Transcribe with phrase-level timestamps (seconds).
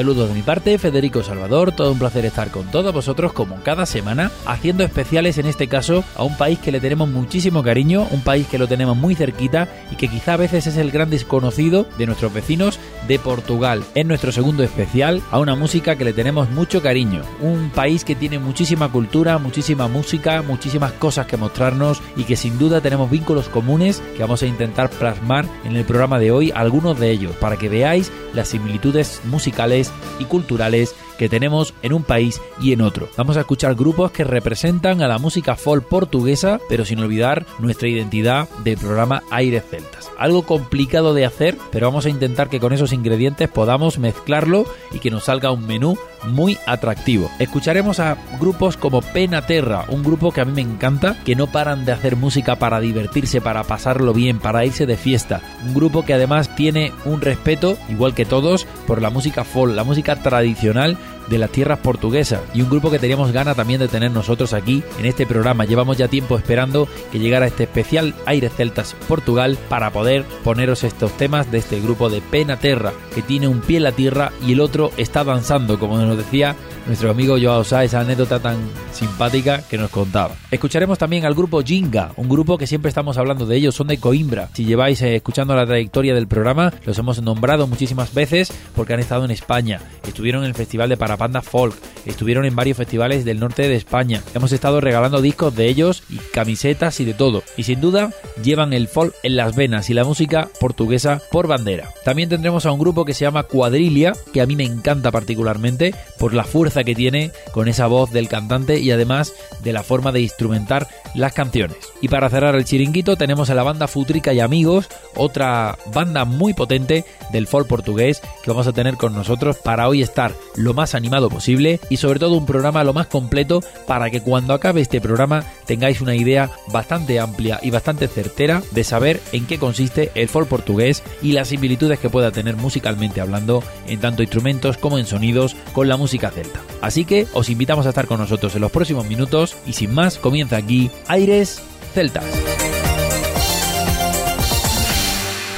[0.00, 3.84] Saludos de mi parte, Federico Salvador, todo un placer estar con todos vosotros como cada
[3.84, 8.22] semana, haciendo especiales en este caso a un país que le tenemos muchísimo cariño, un
[8.22, 11.86] país que lo tenemos muy cerquita y que quizá a veces es el gran desconocido
[11.98, 13.84] de nuestros vecinos de Portugal.
[13.94, 18.14] Es nuestro segundo especial a una música que le tenemos mucho cariño, un país que
[18.14, 23.50] tiene muchísima cultura, muchísima música, muchísimas cosas que mostrarnos y que sin duda tenemos vínculos
[23.50, 27.56] comunes que vamos a intentar plasmar en el programa de hoy, algunos de ellos, para
[27.56, 33.10] que veáis las similitudes musicales y culturales que tenemos en un país y en otro.
[33.14, 37.88] Vamos a escuchar grupos que representan a la música folk portuguesa, pero sin olvidar nuestra
[37.88, 40.10] identidad del programa Aires Celtas.
[40.16, 44.98] Algo complicado de hacer, pero vamos a intentar que con esos ingredientes podamos mezclarlo y
[44.98, 47.30] que nos salga un menú muy atractivo.
[47.38, 51.46] Escucharemos a grupos como Pena Terra, un grupo que a mí me encanta, que no
[51.48, 55.40] paran de hacer música para divertirse, para pasarlo bien, para irse de fiesta.
[55.66, 59.84] Un grupo que además tiene un respeto, igual que todos, por la música folk, la
[59.84, 60.98] música tradicional
[61.30, 64.82] de las tierras portuguesas y un grupo que teníamos ganas también de tener nosotros aquí
[64.98, 65.64] en este programa.
[65.64, 71.12] Llevamos ya tiempo esperando que llegara este especial Aires Celtas Portugal para poder poneros estos
[71.12, 74.52] temas de este grupo de Pena Terra que tiene un pie en la tierra y
[74.52, 78.58] el otro está danzando, como nos decía nuestro amigo Joao Sá, esa anécdota tan
[78.92, 80.34] simpática que nos contaba.
[80.50, 83.98] Escucharemos también al grupo Jinga, un grupo que siempre estamos hablando de ellos, son de
[83.98, 84.48] Coimbra.
[84.52, 89.00] Si lleváis eh, escuchando la trayectoria del programa, los hemos nombrado muchísimas veces porque han
[89.00, 91.74] estado en España, estuvieron en el Festival de Parapanda Folk,
[92.06, 94.22] estuvieron en varios festivales del norte de España.
[94.34, 97.42] Hemos estado regalando discos de ellos y camisetas y de todo.
[97.56, 98.10] Y sin duda
[98.42, 101.90] llevan el folk en las venas y la música portuguesa por bandera.
[102.04, 105.94] También tendremos a un grupo que se llama Cuadrilia, que a mí me encanta particularmente
[106.18, 109.32] por la fuerza que tiene con esa voz del cantante y además
[109.62, 111.76] de la forma de instrumentar las canciones.
[112.00, 116.54] Y para cerrar el chiringuito tenemos a la banda Futrica y Amigos, otra banda muy
[116.54, 120.94] potente del folk portugués que vamos a tener con nosotros para hoy estar lo más
[120.94, 125.00] animado posible y sobre todo un programa lo más completo para que cuando acabe este
[125.00, 130.28] programa tengáis una idea bastante amplia y bastante certera de saber en qué consiste el
[130.28, 135.06] folk portugués y las similitudes que pueda tener musicalmente hablando en tanto instrumentos como en
[135.06, 136.60] sonidos con la música celta.
[136.80, 140.18] Así que os invitamos a estar con nosotros en los próximos minutos y sin más
[140.18, 141.60] comienza aquí Aires
[141.92, 142.24] Celtas.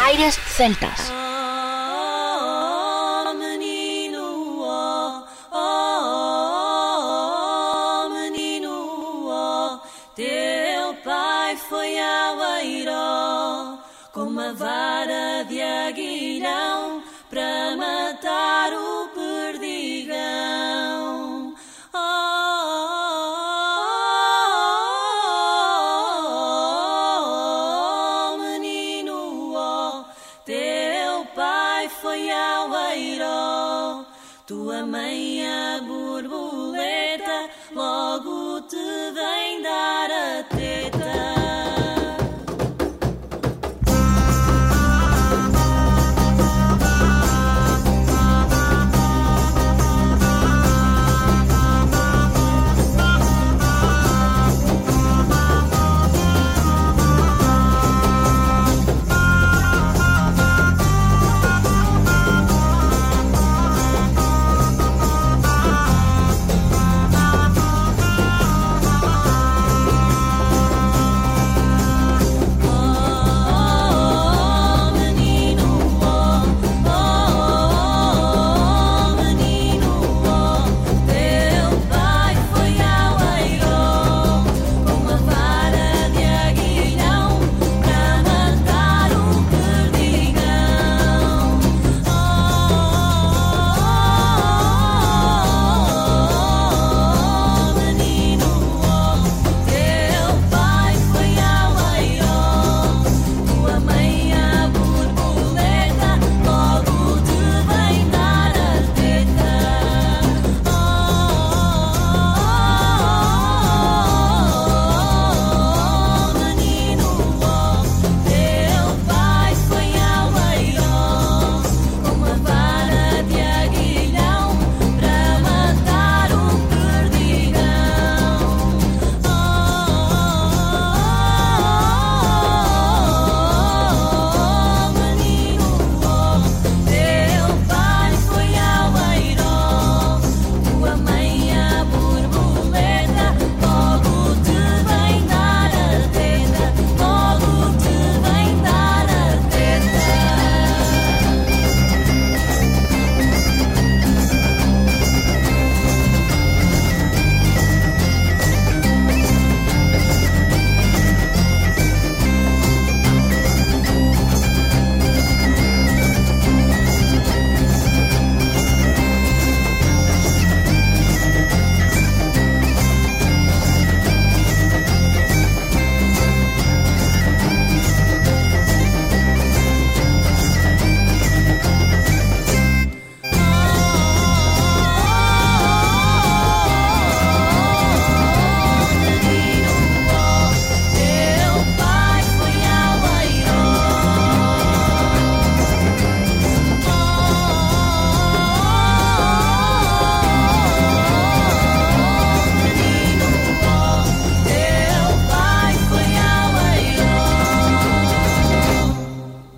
[0.00, 1.21] Aires Celtas.
[34.50, 35.12] ومن
[35.44, 36.21] يبور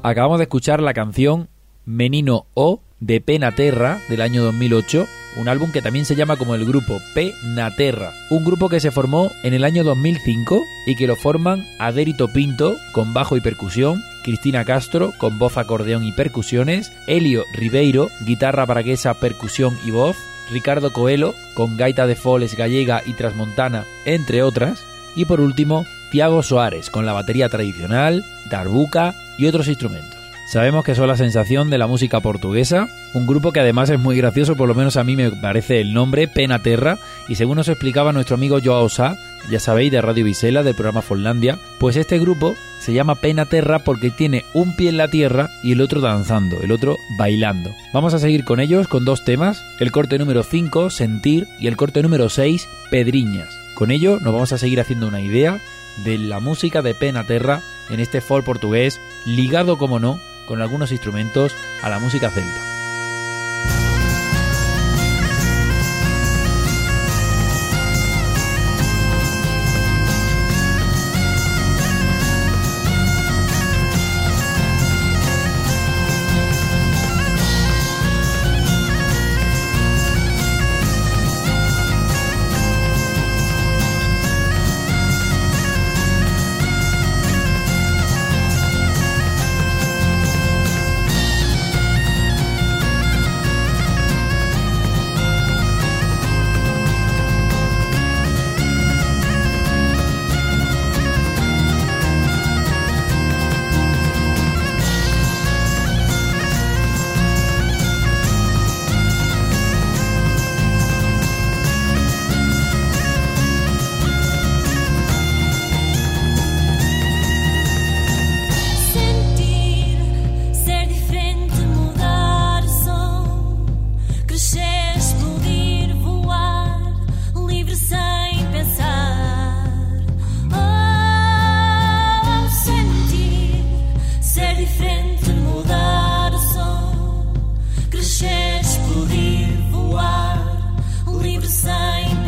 [0.05, 1.49] Acabamos de escuchar la canción
[1.87, 5.07] Menino O de Penaterra del año 2008,
[5.39, 9.31] un álbum que también se llama como el grupo Penaterra, un grupo que se formó
[9.45, 14.67] en el año 2005 y que lo forman Adérito Pinto con bajo y percusión, Cristina
[14.67, 20.19] Castro con voz, acordeón y percusiones, Helio Ribeiro, guitarra braguesa, percusión y voz,
[20.53, 24.85] Ricardo Coelho con gaita de foles gallega y trasmontana, entre otras,
[25.17, 30.15] y por último, Tiago Soares con la batería tradicional, darbuca y otros instrumentos.
[30.47, 34.17] Sabemos que son la sensación de la música portuguesa, un grupo que además es muy
[34.17, 37.67] gracioso, por lo menos a mí me parece el nombre, Pena Terra, y según nos
[37.67, 39.19] explicaba nuestro amigo Joao Sá,
[39.51, 43.81] ya sabéis, de Radio Visela, del programa Finlandia, pues este grupo se llama Pena Terra
[43.81, 47.75] porque tiene un pie en la tierra y el otro danzando, el otro bailando.
[47.93, 51.77] Vamos a seguir con ellos con dos temas, el corte número 5, Sentir, y el
[51.77, 53.59] corte número 6, Pedriñas.
[53.75, 55.61] Con ello nos vamos a seguir haciendo una idea
[55.99, 60.93] de la música de Pena Terra en este folk portugués, ligado como no con algunos
[60.93, 62.84] instrumentos a la música celta.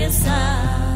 [0.07, 0.96] Inside.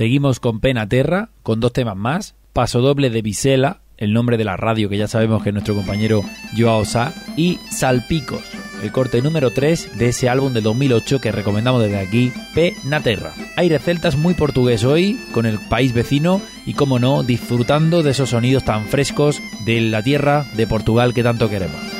[0.00, 2.34] Seguimos con Pena Terra, con dos temas más.
[2.54, 5.74] Paso doble de Visela, el nombre de la radio que ya sabemos que es nuestro
[5.74, 6.22] compañero
[6.56, 8.40] Joao Sá, y Salpicos,
[8.82, 13.34] el corte número 3 de ese álbum de 2008 que recomendamos desde aquí, Pena Terra.
[13.56, 18.30] Aire celtas muy portugués hoy, con el país vecino y, como no, disfrutando de esos
[18.30, 21.99] sonidos tan frescos de la tierra de Portugal que tanto queremos.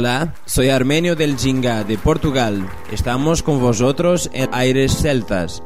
[0.00, 2.66] Hola, soy Armenio del Ginga de Portugal.
[2.90, 5.62] Estamos con vosotros en Aires Celtas.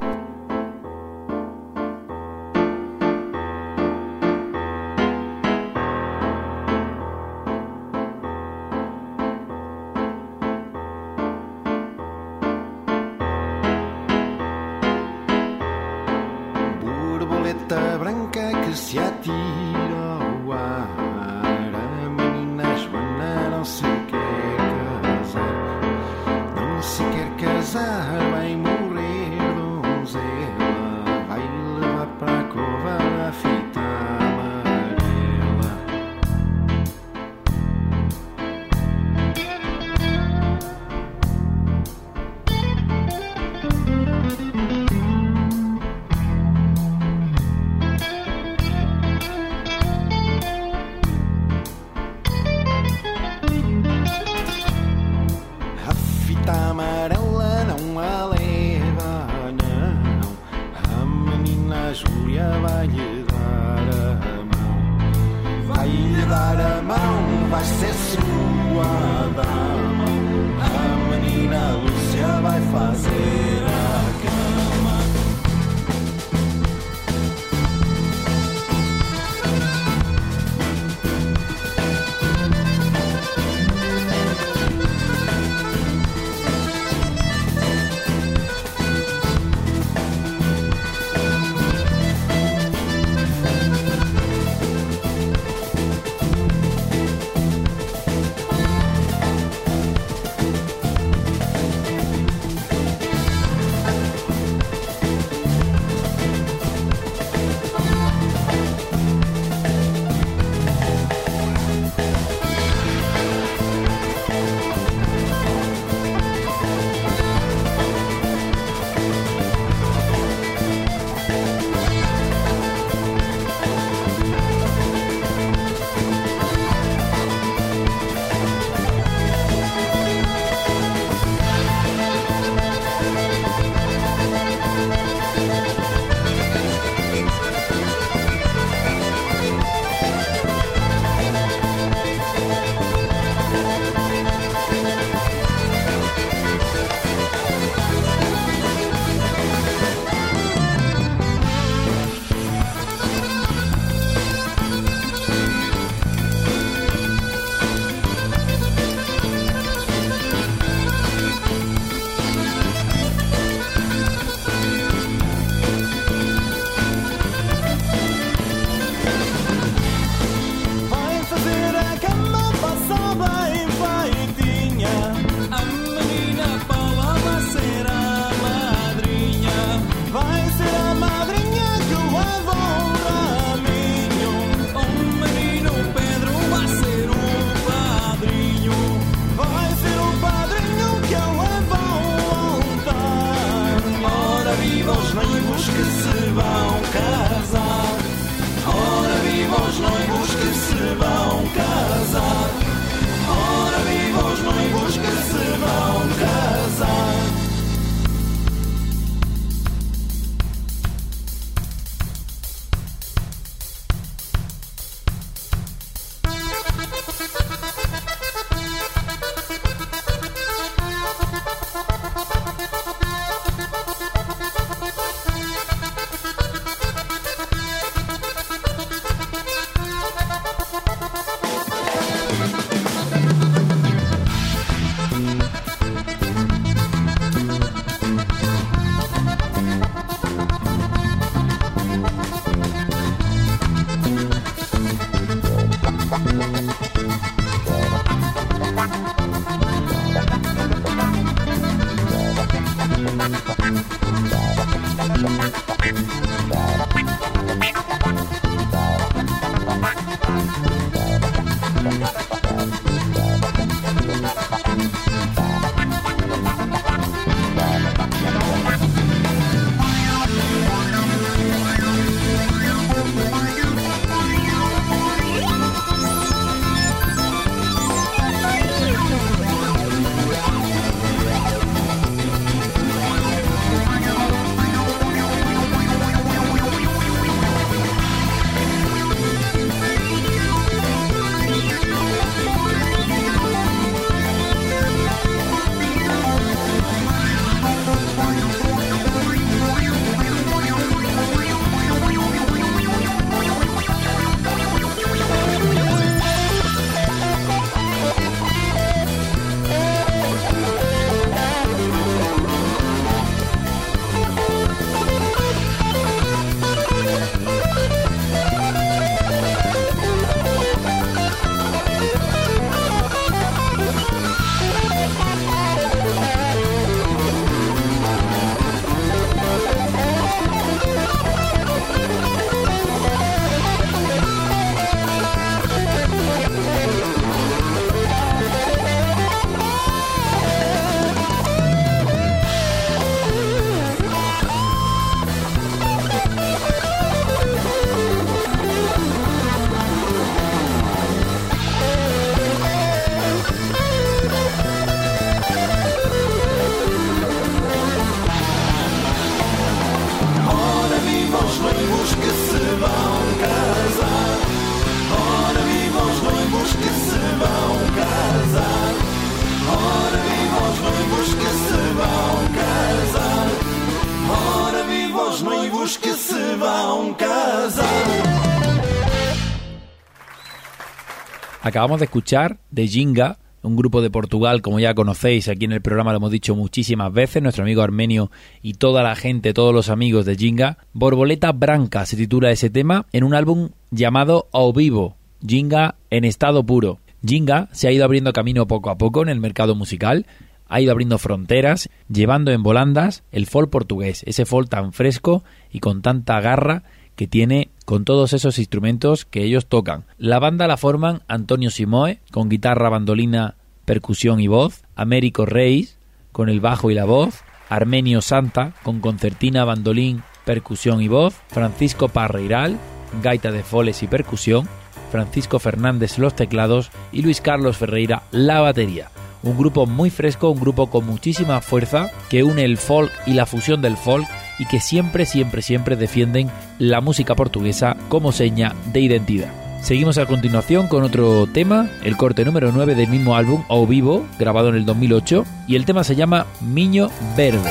[381.62, 385.80] Acabamos de escuchar de Jinga, un grupo de Portugal, como ya conocéis, aquí en el
[385.80, 389.88] programa lo hemos dicho muchísimas veces, nuestro amigo Armenio y toda la gente, todos los
[389.88, 390.76] amigos de Jinga.
[390.92, 396.64] Borboleta Branca se titula ese tema en un álbum llamado Ao Vivo, Jinga en estado
[396.64, 396.98] puro.
[397.26, 400.26] Jinga se ha ido abriendo camino poco a poco en el mercado musical,
[400.74, 405.78] ha ido abriendo fronteras, llevando en volandas el folk portugués, ese folk tan fresco y
[405.78, 406.82] con tanta garra
[407.14, 410.04] que tiene con todos esos instrumentos que ellos tocan.
[410.18, 415.96] La banda la forman Antonio Simoe, con guitarra, bandolina, percusión y voz, Américo Reis,
[416.32, 422.08] con el bajo y la voz, Armenio Santa, con concertina, bandolín, percusión y voz, Francisco
[422.08, 422.80] Parreiral,
[423.22, 424.68] gaita de foles y percusión,
[425.12, 429.10] Francisco Fernández los teclados y Luis Carlos Ferreira la batería.
[429.44, 433.46] Un grupo muy fresco, un grupo con muchísima fuerza que une el folk y la
[433.46, 434.26] fusión del folk
[434.58, 439.52] y que siempre, siempre, siempre defienden la música portuguesa como seña de identidad.
[439.82, 444.24] Seguimos a continuación con otro tema, el corte número 9 del mismo álbum, Ao Vivo,
[444.38, 447.70] grabado en el 2008, y el tema se llama Miño Verde.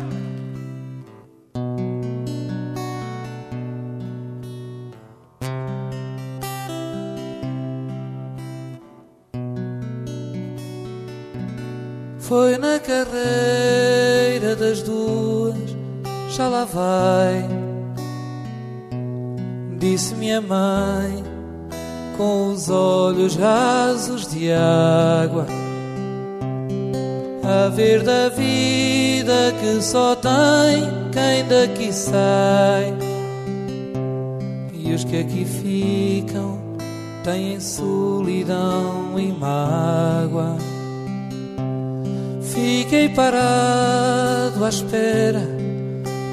[44.71, 45.41] Espera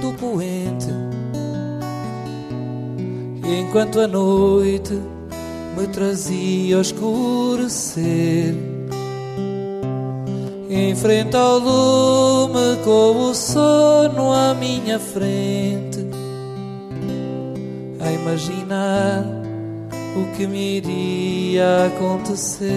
[0.01, 0.86] do poente,
[3.45, 4.95] enquanto a noite
[5.76, 8.55] me trazia ao escurecer.
[10.70, 16.07] Em frente ao lume, com o sono à minha frente,
[17.99, 19.24] a imaginar
[20.16, 22.68] o que me iria acontecer.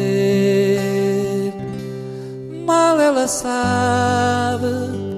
[2.66, 5.11] Mal ela sabe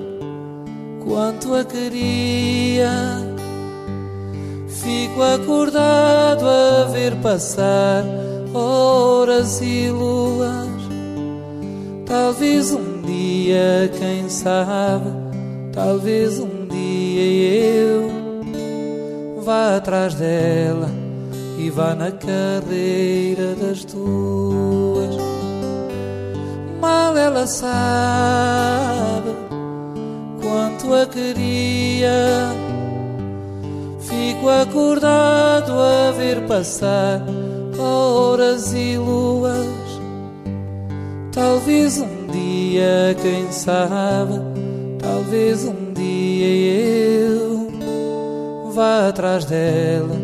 [1.03, 2.91] quanto a queria.
[4.67, 8.03] Fico acordado a ver passar
[8.53, 10.73] horas e luas.
[12.05, 15.09] Talvez um dia, quem sabe,
[15.71, 18.11] talvez um dia eu
[19.41, 20.89] vá atrás dela
[21.57, 25.15] e vá na carreira das duas.
[26.79, 29.52] Mal ela sabe
[30.43, 32.51] quanto a queria.
[34.01, 37.23] Fico acordado a ver passar
[37.79, 39.65] horas e luas.
[41.31, 44.39] Talvez um dia, quem sabe,
[44.99, 47.71] talvez um dia eu
[48.71, 50.15] vá atrás dela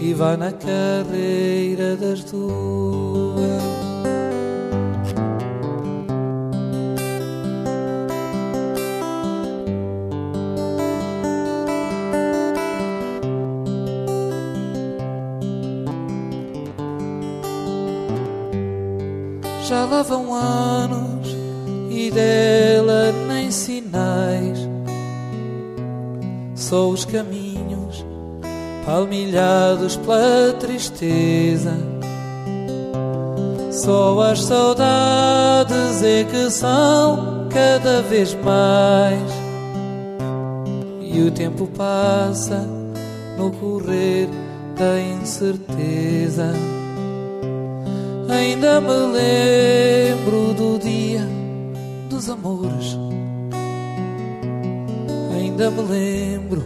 [0.00, 3.79] e vá na carreira das duas.
[19.70, 21.28] Já lá vão anos
[21.88, 24.58] e dela nem sinais.
[26.56, 28.04] Só os caminhos
[28.84, 31.72] palmilhados pela tristeza.
[33.70, 39.30] Só as saudades é que são cada vez mais.
[41.00, 42.66] E o tempo passa
[43.38, 44.28] no correr
[44.76, 46.52] da incerteza.
[48.30, 51.26] Ainda me lembro do dia
[52.08, 52.96] dos amores.
[55.34, 56.64] Ainda me lembro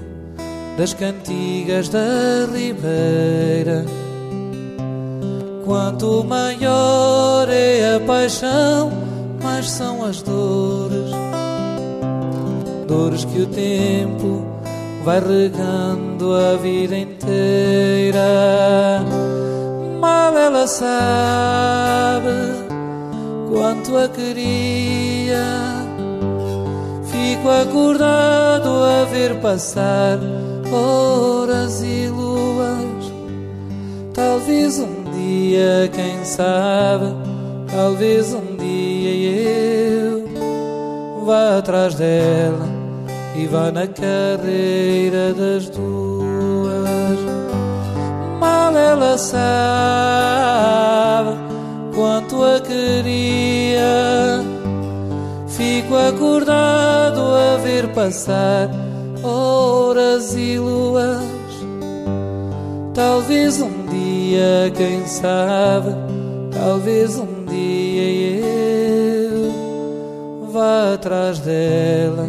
[0.77, 3.85] das cantigas da ribeira.
[5.65, 8.93] Quanto maior é a paixão,
[9.43, 11.11] mais são as dores.
[12.87, 14.45] Dores que o tempo
[15.03, 18.25] vai regando a vida inteira
[20.01, 22.31] mal ela sabe
[23.49, 25.45] quanto a queria.
[27.05, 30.19] Fico acordado a ver passar
[30.73, 33.13] horas e luas.
[34.13, 37.15] Talvez um dia, quem sabe,
[37.71, 42.69] talvez um dia eu vá atrás dela
[43.37, 47.44] e vá na carreira das duas
[48.55, 49.45] mal ela sabe
[51.95, 54.45] quanto a queria.
[55.49, 58.71] Fico acordado a ver passar
[59.23, 61.25] horas e luas.
[62.93, 65.91] Talvez um dia, quem sabe,
[66.53, 69.53] talvez um dia eu
[70.53, 72.29] vá atrás dela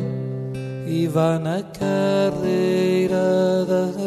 [0.88, 3.18] e vá na carreira
[3.68, 4.05] das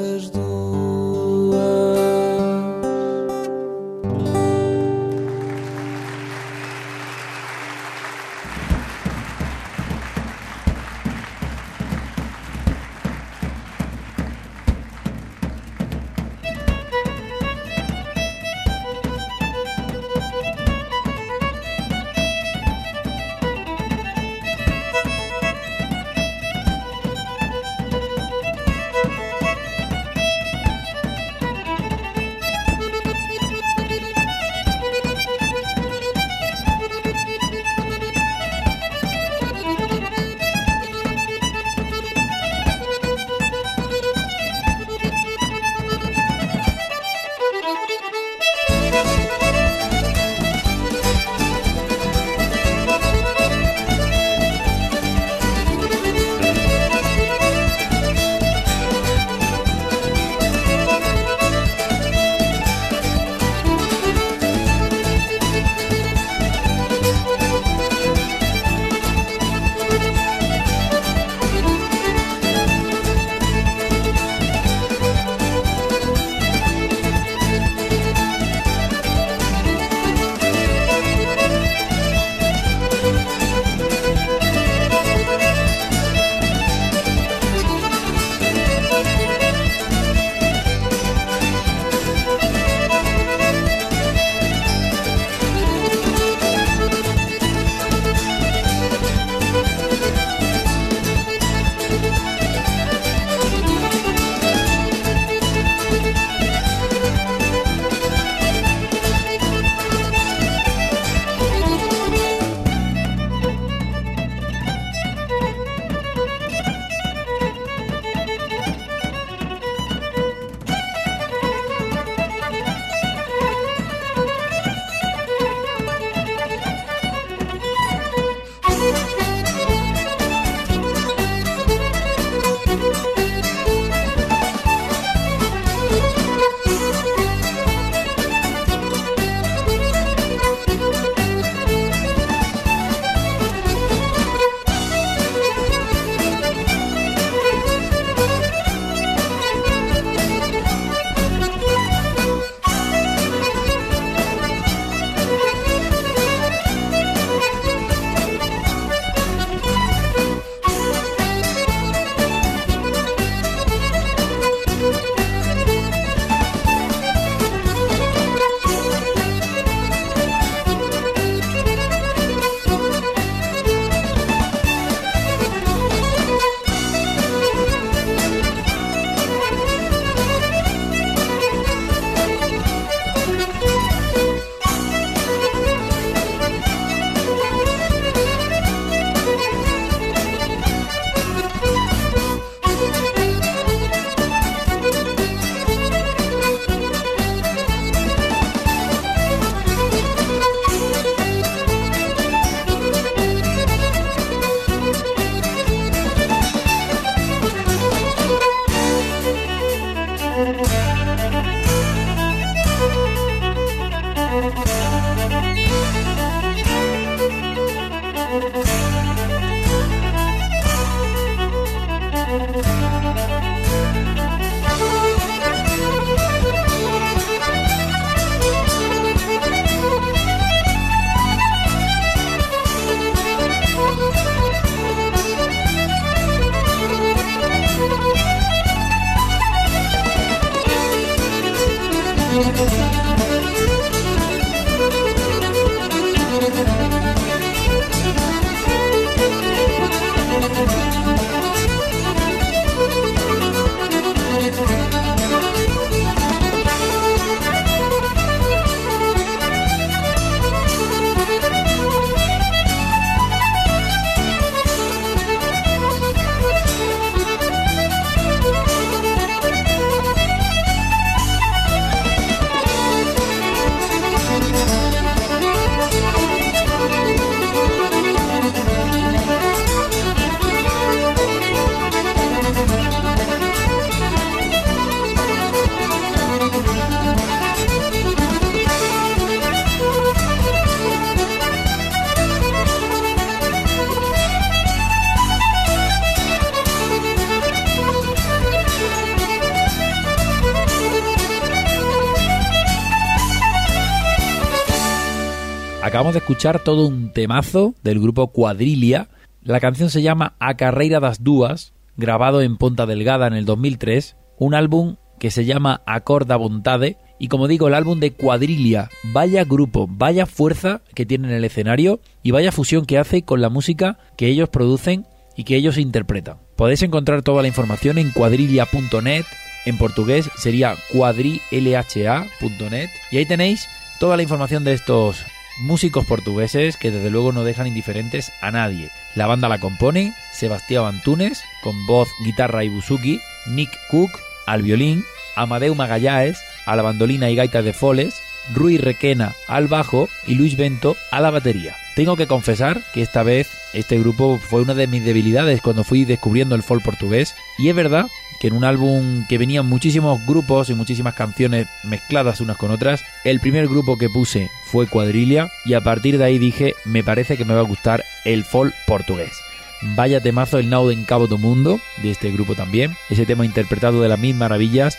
[305.98, 309.08] Acabamos de escuchar todo un temazo del grupo Cuadrilia.
[309.42, 314.16] La canción se llama A Carreira das Duas, grabado en Ponta Delgada en el 2003,
[314.38, 316.98] un álbum que se llama Acorda Vontade.
[317.18, 321.44] Y como digo, el álbum de Cuadrilia, vaya grupo, vaya fuerza que tiene en el
[321.44, 325.04] escenario y vaya fusión que hace con la música que ellos producen
[325.36, 326.36] y que ellos interpretan.
[326.54, 329.24] Podéis encontrar toda la información en cuadrilia.net,
[329.66, 333.68] en portugués sería cuadrilha.net y ahí tenéis
[333.98, 335.24] toda la información de estos
[335.58, 338.90] músicos portugueses que desde luego no dejan indiferentes a nadie.
[339.14, 344.10] La banda la compone Sebastián Antunes, con voz, guitarra y buzuki, Nick Cook
[344.46, 345.04] al violín,
[345.36, 348.20] Amadeu Magallaes a la bandolina y gaita de foles,
[348.54, 351.76] Rui Requena al bajo y Luis Bento a la batería.
[351.94, 356.04] Tengo que confesar que esta vez este grupo fue una de mis debilidades cuando fui
[356.04, 358.06] descubriendo el folk portugués y es verdad
[358.40, 363.04] que en un álbum que venían muchísimos grupos y muchísimas canciones mezcladas unas con otras,
[363.24, 367.36] el primer grupo que puse fue Cuadrilla y a partir de ahí dije, me parece
[367.36, 369.32] que me va a gustar el folk portugués.
[369.80, 374.02] Vaya temazo el Now en Cabo do Mundo, de este grupo también, ese tema interpretado
[374.02, 374.98] de las mil maravillas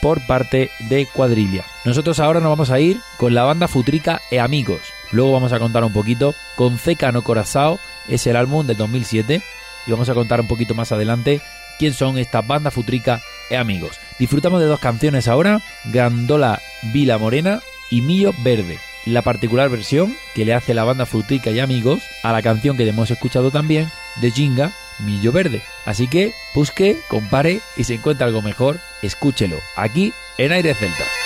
[0.00, 1.64] por parte de Cuadrilla.
[1.84, 4.80] Nosotros ahora nos vamos a ir con la banda Futrica e Amigos.
[5.10, 9.42] Luego vamos a contar un poquito con Ceca no Corazao, es el álbum del 2007,
[9.86, 11.42] y vamos a contar un poquito más adelante
[11.82, 13.20] quién son esta banda Futrica
[13.50, 13.98] e Amigos.
[14.16, 16.62] Disfrutamos de dos canciones ahora, Gandola
[16.92, 17.58] Vila Morena
[17.90, 18.78] y Millo Verde.
[19.04, 22.88] La particular versión que le hace la banda Futrica y Amigos a la canción que
[22.88, 24.70] hemos escuchado también de Jinga,
[25.00, 25.60] Millo Verde.
[25.84, 31.21] Así que busque, compare y si encuentra algo mejor, escúchelo aquí en Aire Celta.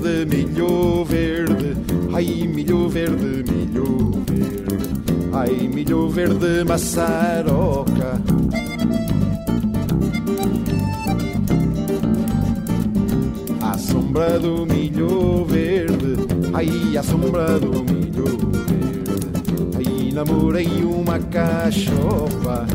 [0.00, 1.76] Verde, milho verde,
[2.12, 8.20] ai milho verde, milho verde, ai milho verde, maçaroca.
[13.60, 16.16] À sombra do milho verde,
[16.54, 19.30] ai à sombra do milho verde.
[19.76, 22.66] Aí namorei uma cachopa.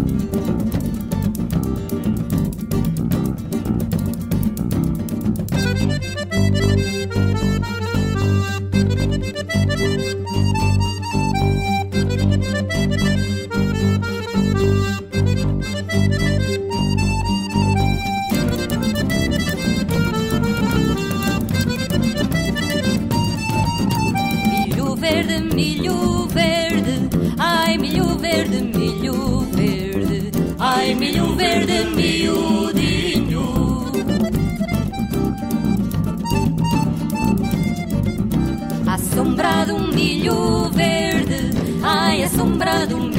[42.46, 43.15] sombra do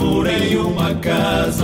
[0.00, 0.26] amor
[0.56, 1.59] uma casa.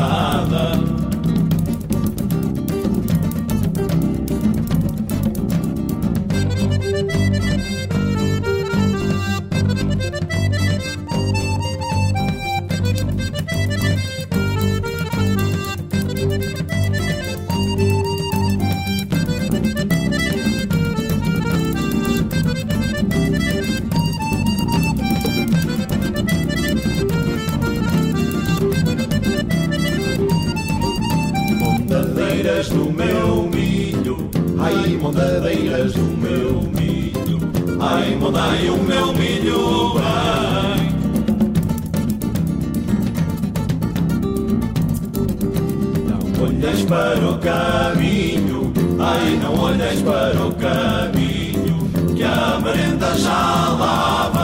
[46.77, 53.31] Olhas para o caminho, ai, não olhas para o caminho, que a merenda já
[53.79, 54.36] lá vem.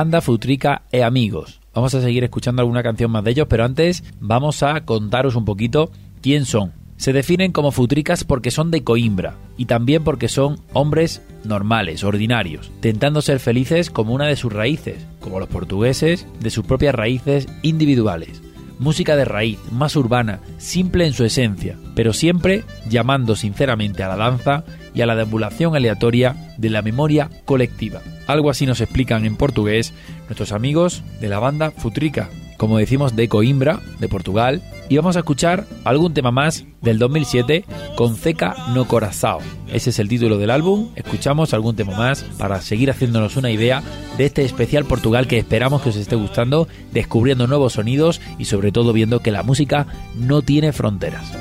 [0.00, 1.60] Banda Futrica e Amigos.
[1.74, 5.44] Vamos a seguir escuchando alguna canción más de ellos, pero antes vamos a contaros un
[5.44, 5.90] poquito
[6.22, 6.72] quién son.
[6.96, 12.72] Se definen como futricas porque son de Coimbra y también porque son hombres normales, ordinarios,
[12.80, 17.46] tentando ser felices como una de sus raíces, como los portugueses, de sus propias raíces
[17.60, 18.40] individuales.
[18.78, 24.16] Música de raíz, más urbana, simple en su esencia, pero siempre llamando sinceramente a la
[24.16, 28.00] danza y a la deambulación aleatoria de la memoria colectiva.
[28.30, 29.92] Algo así nos explican en portugués
[30.28, 35.20] nuestros amigos de la banda Futrica, como decimos de Coimbra, de Portugal, y vamos a
[35.20, 37.64] escuchar algún tema más del 2007
[37.96, 39.40] con Ceca no Corazao.
[39.72, 40.90] Ese es el título del álbum.
[40.94, 43.82] Escuchamos algún tema más para seguir haciéndonos una idea
[44.16, 48.70] de este especial Portugal que esperamos que os esté gustando, descubriendo nuevos sonidos y sobre
[48.70, 51.32] todo viendo que la música no tiene fronteras.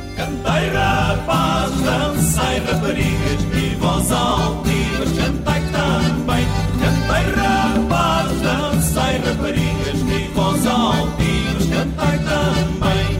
[9.39, 9.99] raparigas,
[10.33, 13.19] voz altinos, cantai também.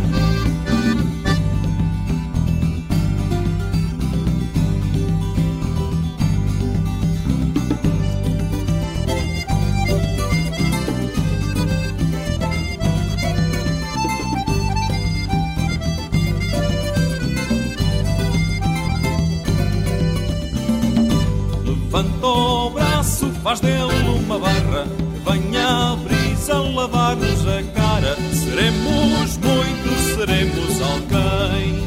[21.65, 23.84] Levantou o braço, faz dele
[24.26, 25.09] uma barra
[25.70, 28.15] a brisa lavar-nos a cara.
[28.34, 31.78] Seremos muitos, seremos alguém.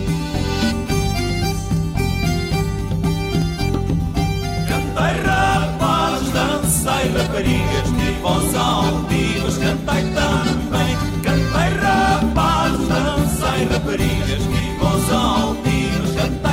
[4.68, 10.96] Cantai rapazes, dançai raparigas, que vós altivas cantai também.
[11.24, 16.51] Cantai rapazes, dançai raparigas, que vós altivas cantai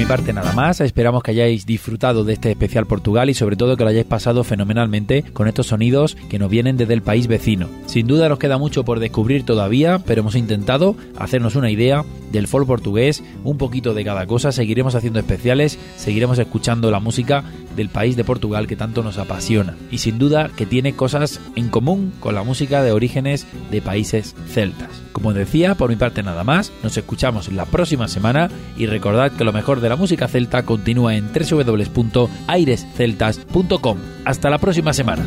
[0.00, 3.76] mi parte nada más, esperamos que hayáis disfrutado de este especial Portugal y sobre todo
[3.76, 7.68] que lo hayáis pasado fenomenalmente con estos sonidos que nos vienen desde el país vecino.
[7.84, 12.46] Sin duda nos queda mucho por descubrir todavía, pero hemos intentado hacernos una idea del
[12.46, 17.44] folk portugués, un poquito de cada cosa, seguiremos haciendo especiales, seguiremos escuchando la música
[17.76, 21.68] del país de Portugal que tanto nos apasiona y sin duda que tiene cosas en
[21.68, 24.88] común con la música de orígenes de países celtas.
[25.12, 28.48] Como decía, por mi parte nada más, nos escuchamos la próxima semana
[28.78, 33.98] y recordad que lo mejor de la música celta continúa en www.airesceltas.com.
[34.24, 35.26] Hasta la próxima semana.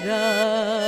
[0.00, 0.87] Sara.